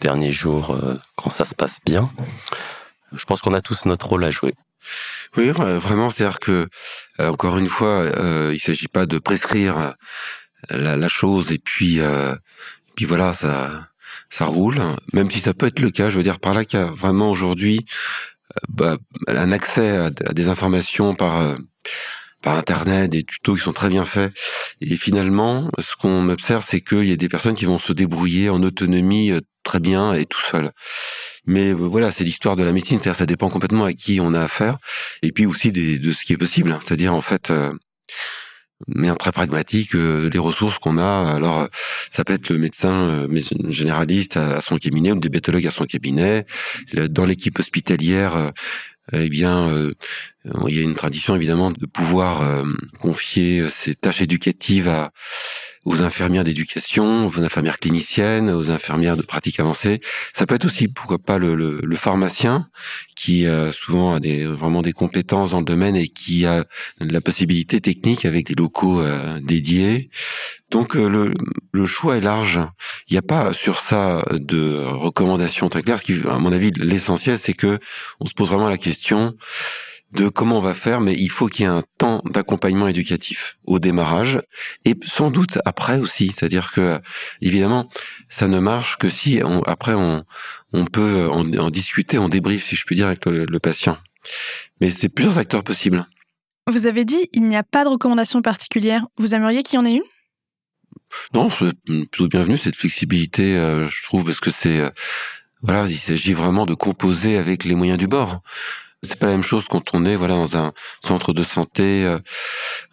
derniers 0.00 0.32
jours 0.32 0.76
quand 1.16 1.30
ça 1.30 1.44
se 1.44 1.54
passe 1.54 1.80
bien. 1.84 2.10
Je 3.12 3.24
pense 3.26 3.42
qu'on 3.42 3.54
a 3.54 3.60
tous 3.60 3.84
notre 3.84 4.08
rôle 4.08 4.24
à 4.24 4.30
jouer. 4.30 4.54
Oui, 5.36 5.50
vraiment, 5.50 6.08
c'est-à-dire 6.10 6.38
que 6.38 6.68
euh, 7.20 7.28
encore 7.28 7.58
une 7.58 7.68
fois, 7.68 8.02
euh, 8.02 8.50
il 8.52 8.58
s'agit 8.58 8.88
pas 8.88 9.06
de 9.06 9.18
prescrire 9.18 9.94
la, 10.70 10.96
la 10.96 11.08
chose 11.08 11.52
et 11.52 11.58
puis 11.58 12.00
euh, 12.00 12.34
puis 12.96 13.04
voilà, 13.04 13.34
ça 13.34 13.88
ça 14.30 14.44
roule. 14.44 14.80
Même 15.12 15.30
si 15.30 15.40
ça 15.40 15.54
peut 15.54 15.66
être 15.66 15.80
le 15.80 15.90
cas, 15.90 16.10
je 16.10 16.16
veux 16.16 16.22
dire 16.22 16.40
par 16.40 16.54
là 16.54 16.64
qu'il 16.64 16.78
y 16.78 16.82
a 16.82 16.86
vraiment 16.86 17.30
aujourd'hui 17.30 17.84
euh, 18.56 18.60
bah, 18.68 18.98
un 19.28 19.52
accès 19.52 19.96
à, 19.96 20.10
des 20.10 20.48
informations 20.48 21.14
par 21.14 21.56
par 22.42 22.58
internet, 22.58 23.10
des 23.10 23.24
tutos 23.24 23.54
qui 23.54 23.62
sont 23.62 23.72
très 23.72 23.88
bien 23.88 24.04
faits. 24.04 24.32
Et 24.82 24.96
finalement, 24.96 25.70
ce 25.78 25.96
qu'on 25.96 26.28
observe, 26.28 26.64
c'est 26.68 26.82
qu'il 26.82 27.04
y 27.04 27.12
a 27.12 27.16
des 27.16 27.28
personnes 27.28 27.54
qui 27.54 27.64
vont 27.64 27.78
se 27.78 27.92
débrouiller 27.92 28.50
en 28.50 28.62
autonomie 28.62 29.32
très 29.62 29.80
bien 29.80 30.12
et 30.12 30.26
tout 30.26 30.42
seul. 30.42 30.70
Mais 31.46 31.70
euh, 31.70 31.74
voilà, 31.74 32.10
c'est 32.10 32.24
l'histoire 32.24 32.56
de 32.56 32.64
la 32.64 32.72
médecine, 32.72 32.98
c'est-à-dire 32.98 33.18
ça 33.18 33.26
dépend 33.26 33.48
complètement 33.50 33.84
à 33.84 33.92
qui 33.92 34.20
on 34.20 34.34
a 34.34 34.42
affaire, 34.42 34.76
et 35.22 35.32
puis 35.32 35.46
aussi 35.46 35.72
de 35.72 36.12
ce 36.12 36.24
qui 36.24 36.32
est 36.32 36.38
possible. 36.38 36.72
Hein. 36.72 36.78
C'est-à-dire 36.82 37.14
en 37.14 37.20
fait, 37.20 37.50
euh, 37.50 37.72
mais 38.88 39.10
en 39.10 39.16
très 39.16 39.32
pragmatique, 39.32 39.94
euh, 39.94 40.28
les 40.32 40.38
ressources 40.38 40.78
qu'on 40.78 40.98
a. 40.98 41.32
Alors, 41.34 41.68
ça 42.10 42.24
peut 42.24 42.34
être 42.34 42.50
le 42.50 42.58
médecin 42.58 43.26
généraliste 43.68 44.36
à, 44.36 44.60
son 44.60 44.76
cabinet 44.78 45.12
ou 45.12 45.14
le 45.14 45.20
diabétologue 45.20 45.66
à 45.66 45.70
son 45.70 45.84
cabinet. 45.84 46.44
Dans 46.92 47.24
l'équipe 47.24 47.58
hospitalière, 47.58 48.52
eh 49.12 49.28
bien, 49.28 49.90
il 50.68 50.74
y 50.74 50.80
a 50.80 50.82
une 50.82 50.94
tradition 50.94 51.34
évidemment 51.36 51.70
de 51.70 51.86
pouvoir 51.86 52.64
confier 53.00 53.68
ces 53.70 53.94
tâches 53.94 54.22
éducatives 54.22 54.88
à 54.88 55.12
aux 55.84 56.02
infirmières 56.02 56.44
d'éducation, 56.44 57.26
aux 57.26 57.40
infirmières 57.40 57.78
cliniciennes, 57.78 58.50
aux 58.50 58.70
infirmières 58.70 59.16
de 59.16 59.22
pratique 59.22 59.60
avancée. 59.60 60.00
Ça 60.32 60.46
peut 60.46 60.54
être 60.54 60.64
aussi, 60.64 60.88
pourquoi 60.88 61.18
pas, 61.18 61.38
le, 61.38 61.54
le, 61.54 61.80
le 61.82 61.96
pharmacien 61.96 62.66
qui 63.16 63.46
euh, 63.46 63.72
souvent 63.72 64.14
a 64.14 64.20
des, 64.20 64.44
vraiment 64.44 64.82
des 64.82 64.92
compétences 64.92 65.50
dans 65.50 65.58
le 65.58 65.64
domaine 65.64 65.96
et 65.96 66.08
qui 66.08 66.46
a 66.46 66.64
la 67.00 67.20
possibilité 67.20 67.80
technique 67.80 68.24
avec 68.24 68.46
des 68.46 68.54
locaux 68.54 69.00
euh, 69.00 69.38
dédiés. 69.40 70.10
Donc 70.70 70.96
euh, 70.96 71.08
le, 71.08 71.34
le, 71.72 71.86
choix 71.86 72.16
est 72.16 72.20
large. 72.20 72.60
Il 73.08 73.14
n'y 73.14 73.18
a 73.18 73.22
pas 73.22 73.52
sur 73.52 73.78
ça 73.78 74.24
de 74.32 74.82
recommandations 74.84 75.68
très 75.68 75.82
claires. 75.82 75.98
Ce 75.98 76.04
qui, 76.04 76.20
à 76.28 76.38
mon 76.38 76.52
avis, 76.52 76.70
l'essentiel, 76.76 77.38
c'est 77.38 77.54
que 77.54 77.78
on 78.20 78.26
se 78.26 78.34
pose 78.34 78.48
vraiment 78.48 78.68
la 78.68 78.78
question 78.78 79.34
de 80.12 80.28
comment 80.28 80.58
on 80.58 80.60
va 80.60 80.74
faire, 80.74 81.00
mais 81.00 81.14
il 81.14 81.30
faut 81.30 81.48
qu'il 81.48 81.64
y 81.64 81.66
ait 81.66 81.72
un 81.72 81.82
temps 81.98 82.22
d'accompagnement 82.24 82.86
éducatif 82.86 83.58
au 83.64 83.78
démarrage 83.78 84.40
et 84.84 84.94
sans 85.04 85.30
doute 85.30 85.58
après 85.64 85.98
aussi. 85.98 86.28
C'est-à-dire 86.30 86.70
que 86.70 87.00
évidemment, 87.40 87.88
ça 88.28 88.46
ne 88.46 88.58
marche 88.60 88.96
que 88.96 89.08
si 89.08 89.40
on, 89.44 89.62
après 89.62 89.94
on, 89.94 90.24
on 90.72 90.84
peut 90.84 91.28
en, 91.28 91.70
discuter, 91.70 92.18
en 92.18 92.28
débrief, 92.28 92.66
si 92.66 92.76
je 92.76 92.84
puis 92.84 92.96
dire, 92.96 93.08
avec 93.08 93.26
le, 93.26 93.58
patient. 93.58 93.98
Mais 94.80 94.90
c'est 94.90 95.08
plusieurs 95.08 95.38
acteurs 95.38 95.64
possibles. 95.64 96.06
Vous 96.70 96.86
avez 96.86 97.04
dit 97.04 97.28
il 97.32 97.48
n'y 97.48 97.56
a 97.56 97.64
pas 97.64 97.84
de 97.84 97.90
recommandation 97.90 98.40
particulière. 98.40 99.06
Vous 99.18 99.34
aimeriez 99.34 99.62
qu'il 99.62 99.78
y 99.78 99.82
en 99.82 99.84
ait 99.84 99.94
une? 99.94 100.02
Non, 101.32 101.50
c'est 101.50 101.74
plutôt 101.84 102.28
bienvenu 102.28 102.56
cette 102.56 102.76
flexibilité, 102.76 103.56
euh, 103.56 103.88
je 103.88 104.02
trouve, 104.04 104.24
parce 104.24 104.40
que 104.40 104.50
c'est 104.50 104.80
euh, 104.80 104.90
voilà, 105.62 105.86
il 105.88 105.98
s'agit 105.98 106.34
vraiment 106.34 106.66
de 106.66 106.74
composer 106.74 107.38
avec 107.38 107.64
les 107.64 107.74
moyens 107.74 107.98
du 107.98 108.06
bord. 108.06 108.42
C'est 109.04 109.18
pas 109.18 109.26
la 109.26 109.32
même 109.32 109.42
chose 109.42 109.66
quand 109.68 109.94
on 109.94 110.04
est 110.04 110.16
voilà 110.16 110.34
dans 110.34 110.56
un 110.56 110.72
centre 111.02 111.32
de 111.32 111.42
santé 111.42 112.04
euh, 112.04 112.18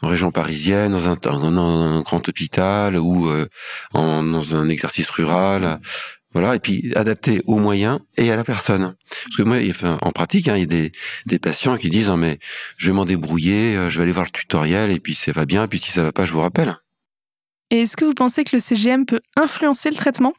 en 0.01 0.07
région 0.07 0.31
parisienne, 0.31 0.91
dans 0.91 1.07
un, 1.07 1.15
dans 1.15 1.43
un 1.43 2.01
grand 2.01 2.27
hôpital 2.27 2.97
ou 2.97 3.29
euh, 3.29 3.47
en, 3.93 4.23
dans 4.23 4.55
un 4.55 4.69
exercice 4.69 5.09
rural. 5.09 5.79
Voilà, 6.33 6.55
et 6.55 6.59
puis 6.59 6.93
adapté 6.95 7.41
aux 7.45 7.57
moyens 7.57 7.99
et 8.15 8.31
à 8.31 8.37
la 8.37 8.45
personne. 8.45 8.95
Parce 9.25 9.35
que 9.35 9.43
moi, 9.43 9.57
en 10.01 10.11
pratique, 10.11 10.47
hein, 10.47 10.55
il 10.55 10.61
y 10.61 10.63
a 10.63 10.65
des, 10.65 10.93
des 11.25 11.39
patients 11.39 11.75
qui 11.75 11.89
disent 11.89 12.09
oh, 12.09 12.15
mais 12.15 12.39
je 12.77 12.87
vais 12.87 12.93
m'en 12.93 13.03
débrouiller, 13.03 13.75
euh, 13.75 13.89
je 13.89 13.97
vais 13.97 14.03
aller 14.03 14.13
voir 14.13 14.25
le 14.25 14.31
tutoriel 14.31 14.91
et 14.91 14.99
puis 15.01 15.13
ça 15.13 15.33
va 15.33 15.45
bien, 15.45 15.67
puis 15.67 15.79
si 15.79 15.91
ça 15.91 16.03
va 16.03 16.13
pas, 16.13 16.23
je 16.23 16.31
vous 16.31 16.39
rappelle. 16.39 16.77
Et 17.69 17.81
est-ce 17.81 17.97
que 17.97 18.05
vous 18.05 18.13
pensez 18.13 18.45
que 18.45 18.55
le 18.55 18.61
CGM 18.61 19.05
peut 19.05 19.21
influencer 19.35 19.89
le 19.89 19.95
traitement? 19.95 20.33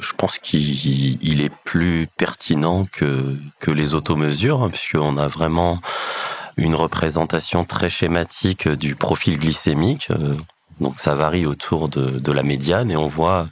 Je 0.00 0.12
pense 0.14 0.38
qu'il 0.38 1.40
est 1.40 1.54
plus 1.64 2.08
pertinent 2.16 2.86
que, 2.90 3.36
que 3.58 3.70
les 3.70 3.94
automesures, 3.94 4.62
hein, 4.62 4.70
puisqu'on 4.70 5.16
a 5.16 5.28
vraiment 5.28 5.80
une 6.56 6.74
représentation 6.74 7.64
très 7.64 7.88
schématique 7.88 8.68
du 8.68 8.94
profil 8.94 9.38
glycémique. 9.38 10.08
Euh, 10.10 10.34
donc 10.80 10.98
ça 10.98 11.14
varie 11.14 11.44
autour 11.44 11.88
de, 11.88 12.32
la 12.32 12.42
médiane 12.42 12.90
et 12.90 12.96
on 12.96 13.06
voit 13.06 13.48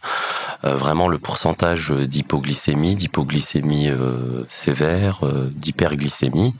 euh, 0.64 0.74
vraiment 0.74 1.08
le 1.08 1.18
pourcentage 1.18 1.90
d'hypoglycémie, 1.90 2.96
d'hypoglycémie 2.96 3.88
euh, 3.90 4.44
sévère, 4.48 5.20
d'hyperglycémie. 5.50 6.54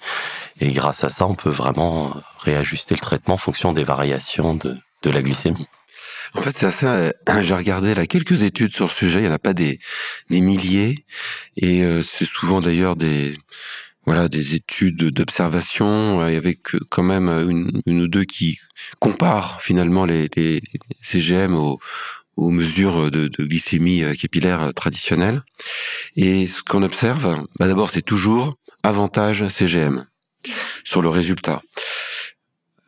Et 0.61 0.73
grâce 0.73 1.05
à 1.05 1.09
ça, 1.09 1.27
on 1.27 1.35
peut 1.35 1.51
vraiment 1.51 2.13
réajuster 2.39 2.95
le 2.95 3.01
traitement 3.01 3.35
en 3.35 3.39
fonction 3.39 3.73
des 3.73 3.85
variations 3.85 4.55
de, 4.55 4.77
de 5.03 5.11
la 5.11 5.23
glycémie. 5.23 5.69
En 6.35 6.41
fait, 6.41 6.57
c'est 6.57 6.67
assez. 6.67 7.13
J'ai 7.43 7.55
regardé 7.55 7.95
là 7.95 8.07
quelques 8.07 8.43
études 8.43 8.75
sur 8.75 8.87
le 8.87 8.91
sujet. 8.91 9.21
Il 9.21 9.23
n'y 9.23 9.29
en 9.29 9.33
a 9.33 9.39
pas 9.39 9.55
des, 9.55 9.79
des 10.31 10.41
milliers, 10.41 11.05
et 11.57 11.83
c'est 12.03 12.27
souvent 12.27 12.61
d'ailleurs 12.61 12.97
des 12.97 13.35
voilà 14.07 14.29
des 14.29 14.55
études 14.55 15.11
d'observation 15.11 16.21
avec 16.21 16.61
quand 16.89 17.03
même 17.03 17.29
une, 17.29 17.83
une, 17.85 18.01
ou 18.01 18.09
deux 18.09 18.25
qui 18.25 18.59
comparent 19.01 19.61
finalement 19.61 20.07
les, 20.07 20.31
les 20.35 20.63
CGM 21.03 21.55
aux, 21.55 21.79
aux 22.37 22.51
mesures 22.51 23.11
de, 23.11 23.29
de 23.29 23.45
glycémie 23.45 24.03
capillaire 24.17 24.73
traditionnelles. 24.75 25.43
Et 26.17 26.47
ce 26.47 26.63
qu'on 26.63 26.83
observe, 26.85 27.45
bah 27.59 27.67
d'abord 27.67 27.91
c'est 27.91 28.01
toujours 28.01 28.55
avantage 28.83 29.47
CGM 29.49 30.07
sur 30.85 31.03
le 31.03 31.09
résultat. 31.09 31.61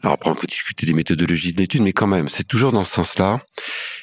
Alors 0.03 0.15
après, 0.15 0.31
on 0.31 0.35
peut 0.35 0.47
discuter 0.47 0.87
des 0.87 0.95
méthodologies 0.95 1.53
de 1.53 1.59
l'étude, 1.59 1.83
mais 1.83 1.93
quand 1.93 2.07
même, 2.07 2.29
c'est 2.29 2.45
toujours 2.45 2.73
dans 2.73 2.85
ce 2.85 2.93
sens-là, 2.93 3.41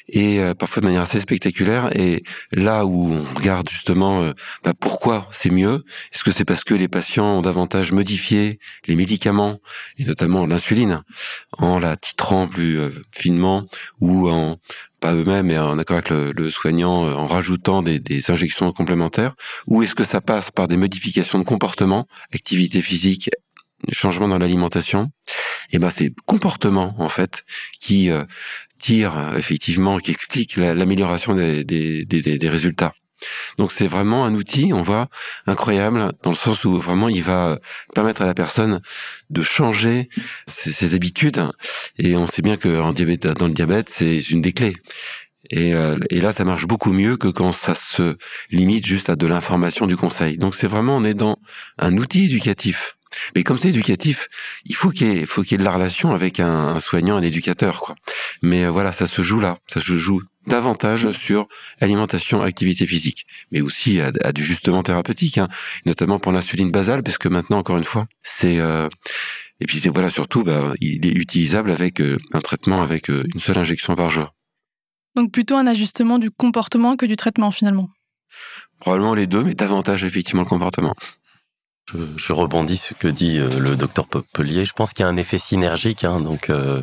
et 0.08 0.38
euh, 0.40 0.54
parfois 0.54 0.80
de 0.80 0.86
manière 0.86 1.02
assez 1.02 1.20
spectaculaire. 1.20 1.90
Et 1.96 2.22
là 2.52 2.86
où 2.86 3.12
on 3.12 3.34
regarde 3.34 3.68
justement 3.68 4.22
euh, 4.22 4.32
bah, 4.62 4.74
pourquoi 4.78 5.28
c'est 5.32 5.50
mieux, 5.50 5.84
est-ce 6.12 6.22
que 6.22 6.30
c'est 6.30 6.44
parce 6.44 6.62
que 6.62 6.74
les 6.74 6.86
patients 6.86 7.38
ont 7.38 7.42
davantage 7.42 7.90
modifié 7.90 8.60
les 8.86 8.94
médicaments, 8.94 9.58
et 9.98 10.04
notamment 10.04 10.46
l'insuline, 10.46 11.02
en 11.56 11.80
la 11.80 11.96
titrant 11.96 12.46
plus 12.46 12.78
euh, 12.78 12.90
finement, 13.12 13.66
ou 14.00 14.30
en 14.30 14.58
pas 15.00 15.14
eux-mêmes, 15.14 15.46
mais 15.46 15.58
en 15.58 15.78
accord 15.78 15.98
avec 15.98 16.10
le, 16.10 16.50
soignant, 16.50 17.08
en 17.08 17.26
rajoutant 17.26 17.82
des, 17.82 18.00
des 18.00 18.32
injections 18.32 18.72
complémentaires, 18.72 19.34
ou 19.68 19.82
est-ce 19.84 19.94
que 19.94 20.02
ça 20.02 20.20
passe 20.20 20.50
par 20.50 20.66
des 20.66 20.76
modifications 20.76 21.38
de 21.38 21.44
comportement, 21.44 22.08
activité 22.32 22.82
physique, 22.82 23.30
changement 23.90 24.28
dans 24.28 24.38
l'alimentation, 24.38 25.10
et 25.70 25.76
eh 25.76 25.78
ben 25.78 25.90
c'est 25.90 26.12
comportement 26.26 26.94
en 26.98 27.08
fait 27.08 27.44
qui 27.78 28.10
euh, 28.10 28.24
tire 28.78 29.34
effectivement, 29.36 29.98
qui 29.98 30.10
explique 30.10 30.56
l'amélioration 30.56 31.34
des, 31.34 31.64
des, 31.64 32.04
des, 32.04 32.38
des, 32.38 32.48
résultats. 32.48 32.94
Donc 33.58 33.72
c'est 33.72 33.88
vraiment 33.88 34.24
un 34.24 34.34
outil, 34.34 34.72
on 34.72 34.82
voit, 34.82 35.08
incroyable, 35.46 36.12
dans 36.22 36.30
le 36.30 36.36
sens 36.36 36.64
où 36.64 36.80
vraiment 36.80 37.08
il 37.08 37.22
va 37.22 37.58
permettre 37.94 38.22
à 38.22 38.26
la 38.26 38.34
personne 38.34 38.80
de 39.30 39.42
changer 39.42 40.08
ses, 40.46 40.72
ses 40.72 40.94
habitudes. 40.94 41.42
Et 41.98 42.16
on 42.16 42.26
sait 42.26 42.42
bien 42.42 42.56
que 42.56 42.80
en 42.80 42.92
diabète, 42.92 43.26
dans 43.26 43.48
le 43.48 43.52
diabète, 43.52 43.88
c'est 43.88 44.18
une 44.30 44.40
des 44.40 44.52
clés. 44.52 44.76
Et, 45.50 45.74
euh, 45.74 45.96
et, 46.10 46.20
là, 46.20 46.32
ça 46.32 46.44
marche 46.44 46.66
beaucoup 46.66 46.92
mieux 46.92 47.16
que 47.16 47.28
quand 47.28 47.52
ça 47.52 47.74
se 47.74 48.16
limite 48.50 48.86
juste 48.86 49.08
à 49.08 49.16
de 49.16 49.26
l'information 49.26 49.86
du 49.86 49.96
conseil. 49.96 50.36
Donc 50.36 50.54
c'est 50.54 50.66
vraiment, 50.66 50.96
on 50.96 51.04
est 51.04 51.14
dans 51.14 51.38
un 51.78 51.96
outil 51.96 52.24
éducatif 52.24 52.97
mais 53.34 53.42
comme 53.42 53.58
c'est 53.58 53.68
éducatif, 53.68 54.28
il 54.64 54.74
faut 54.74 54.90
qu'il 54.90 55.08
y 55.08 55.18
ait, 55.20 55.26
y 55.50 55.58
de 55.58 55.64
la 55.64 55.72
relation 55.72 56.12
avec 56.12 56.40
un, 56.40 56.78
soignant, 56.80 57.16
un 57.16 57.22
éducateur, 57.22 57.80
quoi. 57.80 57.94
Mais 58.42 58.64
euh, 58.64 58.70
voilà, 58.70 58.92
ça 58.92 59.06
se 59.06 59.22
joue 59.22 59.40
là, 59.40 59.58
ça 59.66 59.80
se 59.80 59.96
joue 59.98 60.22
davantage 60.46 61.12
sur 61.12 61.46
alimentation, 61.80 62.42
activité 62.42 62.86
physique, 62.86 63.26
mais 63.50 63.60
aussi 63.60 64.00
à, 64.00 64.32
du 64.32 64.44
justement 64.44 64.82
thérapeutique, 64.82 65.38
hein, 65.38 65.48
notamment 65.84 66.18
pour 66.18 66.32
l'insuline 66.32 66.70
basale, 66.70 67.02
parce 67.02 67.18
que 67.18 67.28
maintenant, 67.28 67.58
encore 67.58 67.76
une 67.78 67.84
fois, 67.84 68.06
c'est 68.22 68.58
euh, 68.58 68.88
et 69.60 69.66
puis 69.66 69.80
voilà 69.92 70.08
surtout, 70.08 70.44
bah, 70.44 70.72
il 70.80 71.04
est 71.04 71.12
utilisable 71.12 71.70
avec 71.70 72.00
euh, 72.00 72.16
un 72.32 72.40
traitement 72.40 72.82
avec 72.82 73.08
une 73.08 73.40
seule 73.40 73.58
injection 73.58 73.94
par 73.94 74.10
jour. 74.10 74.32
Donc 75.16 75.32
plutôt 75.32 75.56
un 75.56 75.66
ajustement 75.66 76.18
du 76.18 76.30
comportement 76.30 76.96
que 76.96 77.04
du 77.04 77.16
traitement 77.16 77.50
finalement? 77.50 77.90
Probablement 78.78 79.14
les 79.14 79.26
deux, 79.26 79.42
mais 79.42 79.54
davantage 79.54 80.04
effectivement 80.04 80.42
le 80.42 80.48
comportement. 80.48 80.94
Je, 82.16 82.32
rebondis 82.32 82.76
ce 82.76 82.92
que 82.92 83.08
dit 83.08 83.38
euh, 83.38 83.48
le 83.58 83.76
docteur 83.76 84.06
Popelier. 84.06 84.64
Je 84.64 84.74
pense 84.74 84.92
qu'il 84.92 85.04
y 85.04 85.06
a 85.06 85.08
un 85.08 85.16
effet 85.16 85.38
synergique, 85.38 86.04
hein, 86.04 86.20
donc 86.20 86.50
euh, 86.50 86.82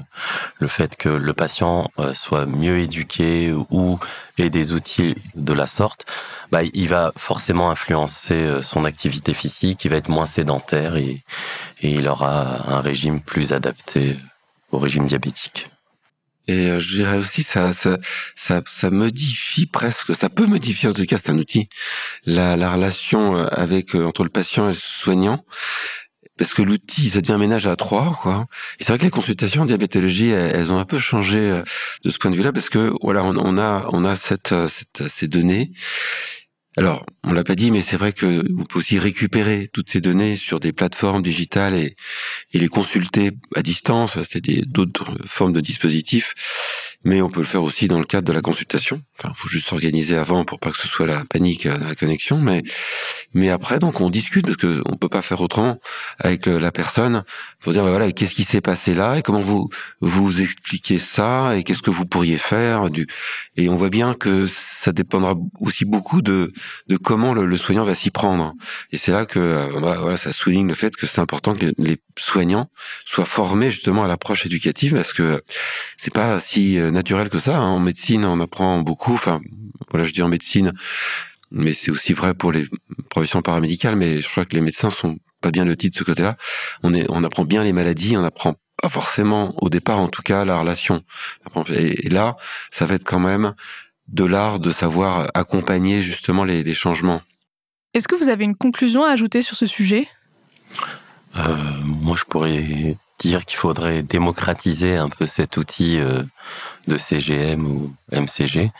le 0.59 0.67
fait 0.67 0.95
que 0.95 1.09
le 1.09 1.33
patient 1.33 1.91
euh, 1.99 2.13
soit 2.13 2.45
mieux 2.45 2.79
éduqué 2.79 3.53
ou 3.69 3.99
ait 4.39 4.49
des 4.49 4.73
outils 4.73 5.15
de 5.35 5.53
la 5.53 5.67
sorte, 5.67 6.05
bah, 6.51 6.61
il 6.63 6.89
va 6.89 7.13
forcément 7.17 7.69
influencer 7.69 8.61
son 8.61 8.85
activité 8.85 9.33
physique, 9.33 9.85
il 9.85 9.89
va 9.89 9.97
être 9.97 10.09
moins 10.09 10.25
sédentaire 10.25 10.95
et 10.95 11.23
il 11.81 12.07
aura 12.07 12.67
un 12.67 12.79
régime 12.79 13.21
plus 13.21 13.53
adapté 13.53 14.17
au 14.71 14.79
régime 14.79 15.05
diabétique. 15.05 15.67
Et 16.47 16.69
euh, 16.69 16.79
je 16.79 16.95
dirais 16.95 17.17
aussi 17.17 17.43
ça, 17.43 17.73
ça, 17.73 17.97
ça, 18.35 18.61
ça, 18.67 18.91
modifie 18.91 19.65
presque, 19.65 20.15
ça 20.15 20.29
peut 20.29 20.45
modifier 20.45 20.89
en 20.89 20.93
tout 20.93 21.05
cas, 21.05 21.17
c'est 21.17 21.31
un 21.31 21.39
outil, 21.39 21.69
la, 22.25 22.55
la 22.55 22.69
relation 22.69 23.35
euh, 23.35 23.47
avec 23.51 23.95
euh, 23.95 24.05
entre 24.05 24.23
le 24.23 24.29
patient 24.29 24.65
et 24.65 24.73
le 24.73 24.79
soignant. 24.79 25.45
Parce 26.37 26.53
que 26.53 26.61
l'outil, 26.61 27.11
ça 27.11 27.21
devient 27.21 27.33
un 27.33 27.37
ménage 27.37 27.65
à 27.65 27.77
trois, 27.77 28.11
quoi. 28.21 28.47
Et 28.79 28.83
c'est 28.83 28.91
vrai 28.91 28.99
que 28.99 29.05
les 29.05 29.09
consultations 29.09 29.61
en 29.61 29.65
diabétologie, 29.65 30.31
elles, 30.31 30.69
ont 30.69 30.79
un 30.79 30.85
peu 30.85 30.99
changé 30.99 31.61
de 32.03 32.09
ce 32.09 32.17
point 32.17 32.29
de 32.29 32.35
vue-là, 32.35 32.51
parce 32.51 32.67
que 32.67 32.91
voilà, 33.01 33.23
on, 33.23 33.37
on 33.37 33.57
a, 33.57 33.87
on 33.93 34.03
a 34.03 34.17
cette, 34.17 34.53
cette, 34.67 35.07
ces 35.07 35.29
données 35.29 35.71
alors, 36.77 37.05
on 37.23 37.31
l'a 37.31 37.45
pas 37.45 37.55
dit, 37.55 37.71
mais 37.71 37.81
c'est 37.81 37.95
vrai 37.95 38.11
que 38.11 38.43
vous 38.51 38.65
pouvez 38.65 38.81
aussi 38.81 38.99
récupérer 38.99 39.69
toutes 39.71 39.89
ces 39.89 40.01
données 40.01 40.35
sur 40.35 40.59
des 40.59 40.73
plateformes 40.73 41.23
digitales 41.23 41.73
et, 41.73 41.95
et 42.51 42.59
les 42.59 42.67
consulter 42.67 43.31
à 43.55 43.61
distance. 43.61 44.17
C'est 44.23 44.45
d'autres 44.67 45.17
formes 45.25 45.53
de 45.53 45.61
dispositifs 45.61 46.94
mais 47.05 47.21
on 47.21 47.29
peut 47.29 47.39
le 47.39 47.45
faire 47.45 47.63
aussi 47.63 47.87
dans 47.87 47.99
le 47.99 48.05
cadre 48.05 48.27
de 48.27 48.33
la 48.33 48.41
consultation. 48.41 49.01
Enfin, 49.17 49.31
faut 49.35 49.47
juste 49.47 49.67
s'organiser 49.67 50.17
avant 50.17 50.43
pour 50.43 50.59
pas 50.59 50.71
que 50.71 50.77
ce 50.77 50.87
soit 50.87 51.05
la 51.05 51.23
panique 51.25 51.67
à 51.67 51.77
la 51.77 51.95
connexion, 51.95 52.37
mais 52.37 52.63
mais 53.33 53.49
après 53.49 53.79
donc 53.79 54.01
on 54.01 54.09
discute 54.09 54.45
parce 54.45 54.57
que 54.57 54.81
on 54.85 54.95
peut 54.95 55.09
pas 55.09 55.21
faire 55.21 55.41
autrement 55.41 55.79
avec 56.19 56.47
la 56.47 56.71
personne. 56.71 57.23
Faut 57.59 57.71
dire 57.71 57.83
bah, 57.83 57.91
voilà 57.91 58.11
qu'est-ce 58.11 58.33
qui 58.33 58.43
s'est 58.43 58.61
passé 58.61 58.93
là 58.93 59.17
et 59.17 59.21
comment 59.21 59.41
vous 59.41 59.69
vous 60.01 60.41
expliquez 60.41 60.99
ça 60.99 61.55
et 61.55 61.63
qu'est-ce 61.63 61.81
que 61.81 61.91
vous 61.91 62.05
pourriez 62.05 62.37
faire 62.37 62.89
du 62.89 63.07
et 63.55 63.69
on 63.69 63.75
voit 63.75 63.89
bien 63.89 64.13
que 64.13 64.45
ça 64.47 64.91
dépendra 64.91 65.35
aussi 65.59 65.85
beaucoup 65.85 66.21
de 66.21 66.51
de 66.87 66.97
comment 66.97 67.33
le, 67.33 67.57
soignant 67.57 67.83
va 67.83 67.95
s'y 67.95 68.09
prendre. 68.09 68.53
Et 68.91 68.97
c'est 68.97 69.11
là 69.11 69.25
que 69.25 69.39
euh, 69.39 69.79
bah, 69.79 69.99
voilà 70.01 70.17
ça 70.17 70.33
souligne 70.33 70.67
le 70.67 70.73
fait 70.73 70.95
que 70.95 71.05
c'est 71.05 71.21
important 71.21 71.55
que 71.55 71.71
les, 71.77 71.97
soignants 72.17 72.69
soient 73.05 73.25
formés 73.25 73.69
justement 73.69 74.05
à 74.05 74.07
l'approche 74.07 74.45
éducative 74.45 74.93
parce 74.93 75.11
que 75.11 75.43
c'est 75.97 76.13
pas 76.13 76.39
si 76.39 76.79
euh, 76.79 76.91
naturel 76.95 77.29
que 77.29 77.39
ça. 77.39 77.57
Hein. 77.57 77.69
En 77.69 77.79
médecine, 77.79 78.25
on 78.25 78.39
apprend 78.39 78.79
beaucoup. 78.79 79.13
Enfin, 79.13 79.41
voilà, 79.91 80.05
je 80.05 80.13
dis 80.13 80.23
en 80.23 80.27
médecine, 80.27 80.73
mais 81.51 81.73
c'est 81.73 81.91
aussi 81.91 82.13
vrai 82.13 82.33
pour 82.33 82.51
les 82.51 82.65
professions 83.09 83.41
paramédicales. 83.41 83.95
Mais 83.95 84.21
je 84.21 84.29
crois 84.29 84.45
que 84.45 84.55
les 84.55 84.61
médecins 84.61 84.89
sont 84.89 85.17
pas 85.41 85.51
bien 85.51 85.65
le 85.65 85.77
titre 85.77 85.95
de 85.95 85.99
ce 85.99 86.03
côté-là. 86.03 86.37
On 86.81 86.93
est, 86.93 87.05
on 87.09 87.23
apprend 87.23 87.45
bien 87.45 87.63
les 87.63 87.73
maladies, 87.73 88.17
on 88.17 88.23
apprend 88.23 88.55
pas 88.81 88.89
forcément 88.89 89.53
au 89.63 89.69
départ, 89.69 89.99
en 89.99 90.09
tout 90.09 90.23
cas, 90.23 90.43
la 90.43 90.59
relation. 90.59 91.03
Et, 91.69 92.09
là, 92.09 92.35
ça 92.71 92.85
va 92.85 92.95
être 92.95 93.05
quand 93.05 93.19
même 93.19 93.53
de 94.07 94.25
l'art 94.25 94.59
de 94.59 94.71
savoir 94.71 95.29
accompagner 95.33 96.01
justement 96.01 96.43
les, 96.43 96.63
les 96.63 96.73
changements. 96.73 97.21
Est-ce 97.93 98.07
que 98.07 98.15
vous 98.15 98.29
avez 98.29 98.43
une 98.43 98.55
conclusion 98.55 99.03
à 99.03 99.09
ajouter 99.09 99.41
sur 99.41 99.55
ce 99.55 99.65
sujet? 99.65 100.07
Euh, 101.37 101.55
Moi, 101.83 102.15
je 102.17 102.25
pourrais 102.25 102.97
dire 103.19 103.45
qu'il 103.45 103.57
faudrait 103.57 104.03
démocratiser 104.03 104.97
un 104.97 105.09
peu 105.09 105.25
cet 105.25 105.57
outil 105.57 105.99
euh, 105.99 106.23
de 106.87 106.97
CGM 106.97 107.65
ou 107.65 107.93
MCG. 108.11 108.71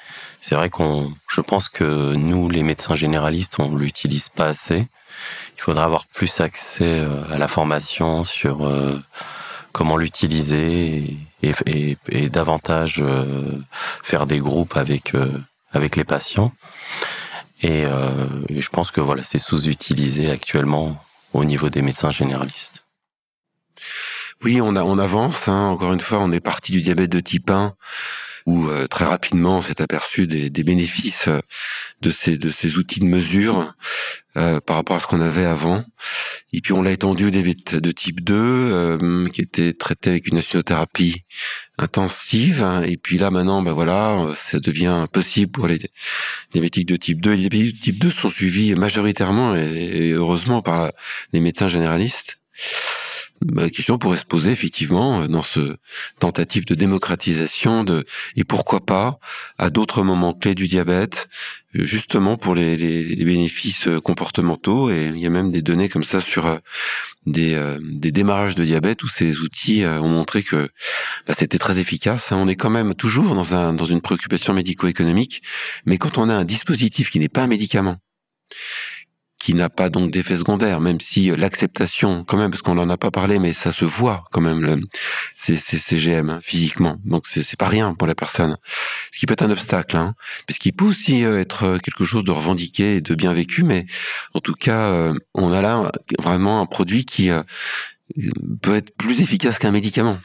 C'est 0.41 0.55
vrai 0.55 0.69
qu'on, 0.69 1.13
je 1.29 1.41
pense 1.41 1.69
que 1.69 2.13
nous, 2.15 2.49
les 2.49 2.63
médecins 2.63 2.95
généralistes, 2.95 3.59
on 3.59 3.75
l'utilise 3.75 4.29
pas 4.29 4.47
assez. 4.47 4.87
Il 5.57 5.61
faudrait 5.61 5.83
avoir 5.83 6.05
plus 6.07 6.41
accès 6.41 6.99
euh, 6.99 7.23
à 7.31 7.37
la 7.37 7.47
formation 7.47 8.23
sur 8.23 8.65
euh, 8.65 9.01
comment 9.71 9.97
l'utiliser 9.97 11.17
et, 11.41 11.97
et, 12.09 12.29
davantage 12.29 13.03
faire 14.03 14.25
des 14.25 14.39
groupes 14.39 14.77
avec 14.77 15.13
avec 15.73 15.97
les 15.97 16.05
patients. 16.05 16.53
Et, 17.61 17.83
et 18.49 18.61
je 18.61 18.69
pense 18.69 18.89
que 18.89 19.01
voilà, 19.01 19.21
c'est 19.23 19.37
sous-utilisé 19.37 20.31
actuellement 20.31 20.97
au 21.33 21.43
niveau 21.43 21.69
des 21.69 21.81
médecins 21.81 22.09
généralistes. 22.09 22.84
Oui, 24.45 24.61
on, 24.61 24.75
a, 24.75 24.83
on 24.83 24.99
avance. 24.99 25.47
Hein. 25.47 25.69
Encore 25.69 25.91
une 25.91 25.99
fois, 25.99 26.19
on 26.19 26.31
est 26.31 26.39
parti 26.39 26.71
du 26.71 26.81
diabète 26.81 27.11
de 27.11 27.19
type 27.19 27.49
1 27.49 27.73
où 28.45 28.69
très 28.91 29.05
rapidement 29.05 29.57
on 29.57 29.61
s'est 29.61 29.81
aperçu 29.81 30.27
des, 30.27 30.51
des 30.51 30.63
bénéfices 30.63 31.29
de 32.01 32.11
ces 32.11 32.37
de 32.37 32.51
ces 32.51 32.77
outils 32.77 32.99
de 32.99 33.05
mesure 33.05 33.73
euh, 34.37 34.59
par 34.59 34.75
rapport 34.75 34.97
à 34.97 34.99
ce 34.99 35.07
qu'on 35.07 35.21
avait 35.21 35.45
avant. 35.45 35.85
Et 36.51 36.59
puis 36.59 36.73
on 36.73 36.81
l'a 36.81 36.91
étendu 36.91 37.25
au 37.25 37.29
diabète 37.29 37.75
de 37.75 37.91
type 37.91 38.21
2, 38.21 38.35
euh, 38.35 39.29
qui 39.29 39.39
était 39.39 39.71
traité 39.71 40.09
avec 40.09 40.27
une 40.27 40.37
insulinothérapie 40.37 41.23
intensive. 41.77 42.67
Et 42.85 42.97
puis 42.97 43.17
là 43.17 43.31
maintenant, 43.31 43.61
ben 43.61 43.71
voilà, 43.71 44.29
ça 44.35 44.59
devient 44.59 45.05
possible 45.11 45.51
pour 45.51 45.67
les 45.67 45.79
diabétiques 46.51 46.87
de 46.87 46.97
type 46.97 47.21
2. 47.21 47.31
Les 47.31 47.37
diabétiques 47.37 47.75
de 47.77 47.81
type 47.81 47.99
2 47.99 48.09
sont 48.09 48.29
suivis 48.29 48.75
majoritairement 48.75 49.55
et, 49.55 50.11
heureusement 50.11 50.61
par 50.61 50.91
les 51.31 51.39
médecins 51.39 51.69
généralistes. 51.69 52.39
La 53.53 53.69
question 53.69 53.97
pourrait 53.97 54.17
se 54.17 54.25
poser 54.25 54.51
effectivement 54.51 55.27
dans 55.27 55.41
ce 55.41 55.75
tentative 56.19 56.65
de 56.65 56.73
démocratisation 56.73 57.83
de 57.83 58.05
et 58.35 58.43
pourquoi 58.43 58.85
pas 58.85 59.19
à 59.57 59.69
d'autres 59.69 60.03
moments 60.03 60.33
clés 60.33 60.55
du 60.55 60.67
diabète 60.67 61.27
justement 61.73 62.37
pour 62.37 62.55
les, 62.55 62.77
les, 62.77 63.25
bénéfices 63.25 63.89
comportementaux 64.03 64.89
et 64.89 65.11
il 65.13 65.19
y 65.19 65.27
a 65.27 65.29
même 65.29 65.51
des 65.51 65.61
données 65.61 65.89
comme 65.89 66.03
ça 66.03 66.19
sur 66.19 66.45
euh, 66.45 66.57
des, 67.25 67.55
euh, 67.55 67.79
des 67.83 68.11
démarrages 68.11 68.55
de 68.55 68.63
diabète 68.63 69.03
où 69.03 69.07
ces 69.07 69.39
outils 69.39 69.83
euh, 69.83 69.99
ont 69.99 70.09
montré 70.09 70.41
que 70.43 70.69
bah, 71.27 71.33
c'était 71.37 71.57
très 71.57 71.79
efficace. 71.79 72.31
Hein. 72.31 72.37
On 72.39 72.47
est 72.47 72.55
quand 72.55 72.69
même 72.69 72.95
toujours 72.95 73.35
dans, 73.35 73.55
un, 73.55 73.73
dans 73.73 73.85
une 73.85 74.01
préoccupation 74.01 74.53
médico-économique, 74.53 75.41
mais 75.85 75.97
quand 75.97 76.17
on 76.17 76.29
a 76.29 76.33
un 76.33 76.45
dispositif 76.45 77.09
qui 77.09 77.19
n'est 77.19 77.29
pas 77.29 77.41
un 77.41 77.47
médicament, 77.47 77.97
qui 79.45 79.53
n'a 79.53 79.69
pas 79.69 79.89
donc 79.89 80.09
d'effet 80.09 80.37
secondaire, 80.37 80.81
même 80.81 80.99
si 80.99 81.29
euh, 81.29 81.37
l'acceptation, 81.37 82.23
quand 82.23 82.35
même, 82.35 82.49
parce 82.49 82.63
qu'on 82.63 82.73
n'en 82.73 82.89
a 82.89 82.97
pas 82.97 83.11
parlé, 83.11 83.37
mais 83.37 83.53
ça 83.53 83.71
se 83.71 83.85
voit 83.85 84.23
quand 84.31 84.41
même, 84.41 84.59
le, 84.59 84.81
ces, 85.35 85.55
ces 85.55 85.77
CGM 85.77 86.31
hein, 86.31 86.39
physiquement. 86.41 86.97
Donc 87.05 87.27
c'est 87.27 87.55
pas 87.55 87.67
rien 87.67 87.93
pour 87.93 88.07
la 88.07 88.15
personne. 88.15 88.57
Ce 89.11 89.19
qui 89.19 89.27
peut 89.27 89.33
être 89.33 89.43
un 89.43 89.51
obstacle, 89.51 89.97
hein, 89.97 90.15
parce 90.47 90.57
qu'il 90.57 90.73
peut 90.73 90.85
aussi 90.85 91.23
euh, 91.23 91.39
être 91.39 91.63
euh, 91.63 91.77
quelque 91.77 92.05
chose 92.05 92.23
de 92.23 92.31
revendiqué 92.31 92.95
et 92.95 93.01
de 93.01 93.13
bien 93.13 93.33
vécu, 93.33 93.61
mais 93.61 93.85
en 94.33 94.39
tout 94.39 94.55
cas, 94.55 95.13
on 95.35 95.51
a 95.51 95.61
là 95.61 95.91
vraiment 96.17 96.59
un 96.59 96.65
produit 96.65 97.05
qui 97.05 97.29
peut 98.61 98.75
être 98.75 98.95
plus 98.95 99.21
efficace 99.21 99.59
qu'un 99.59 99.71
médicament. 99.71 100.17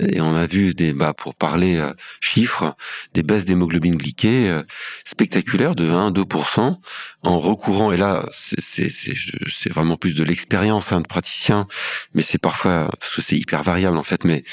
Et 0.00 0.20
on 0.20 0.34
a 0.34 0.46
vu 0.46 0.74
des, 0.74 0.92
bah, 0.92 1.14
pour 1.14 1.34
parler 1.34 1.76
euh, 1.76 1.92
chiffres, 2.20 2.76
des 3.12 3.22
baisses 3.22 3.44
d'hémoglobine 3.44 3.96
glyquée 3.96 4.48
euh, 4.48 4.62
spectaculaires 5.04 5.74
de 5.74 5.88
1-2% 5.88 6.76
en 7.22 7.38
recourant. 7.38 7.92
Et 7.92 7.96
là, 7.96 8.24
c'est 8.32 9.72
vraiment 9.72 9.96
plus 9.96 10.14
de 10.14 10.24
l'expérience 10.24 10.92
hein, 10.92 11.00
de 11.00 11.06
praticien, 11.06 11.68
mais 12.14 12.22
c'est 12.22 12.38
parfois 12.38 12.90
parce 12.98 13.14
que 13.14 13.22
c'est 13.22 13.36
hyper 13.36 13.62
variable 13.62 13.96
en 13.96 14.02
fait, 14.02 14.24
mais 14.24 14.44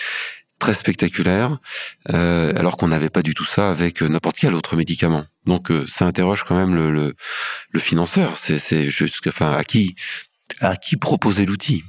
très 0.59 0.75
spectaculaire, 0.75 1.57
euh, 2.11 2.53
alors 2.55 2.77
qu'on 2.77 2.89
n'avait 2.89 3.09
pas 3.09 3.23
du 3.23 3.33
tout 3.33 3.45
ça 3.45 3.71
avec 3.71 4.03
n'importe 4.03 4.37
quel 4.37 4.53
autre 4.53 4.75
médicament. 4.75 5.25
Donc 5.47 5.71
ça 5.87 6.05
interroge 6.05 6.43
quand 6.43 6.55
même 6.55 6.75
le, 6.75 6.91
le, 6.91 7.15
le 7.71 7.79
financeur. 7.79 8.37
C'est 8.37 8.89
juste, 8.89 9.25
enfin, 9.25 9.53
à 9.53 9.63
qui 9.63 9.95
à 10.59 10.75
qui 10.75 10.97
proposer 10.97 11.45
l'outil? 11.45 11.83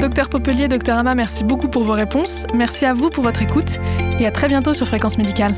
Docteur 0.00 0.28
Popelier, 0.28 0.68
docteur 0.68 0.98
Ama, 0.98 1.14
merci 1.14 1.42
beaucoup 1.42 1.68
pour 1.68 1.82
vos 1.82 1.94
réponses. 1.94 2.46
Merci 2.54 2.84
à 2.84 2.92
vous 2.92 3.08
pour 3.10 3.24
votre 3.24 3.42
écoute 3.42 3.78
et 4.18 4.26
à 4.26 4.30
très 4.30 4.48
bientôt 4.48 4.74
sur 4.74 4.86
Fréquence 4.86 5.16
Médicale. 5.16 5.54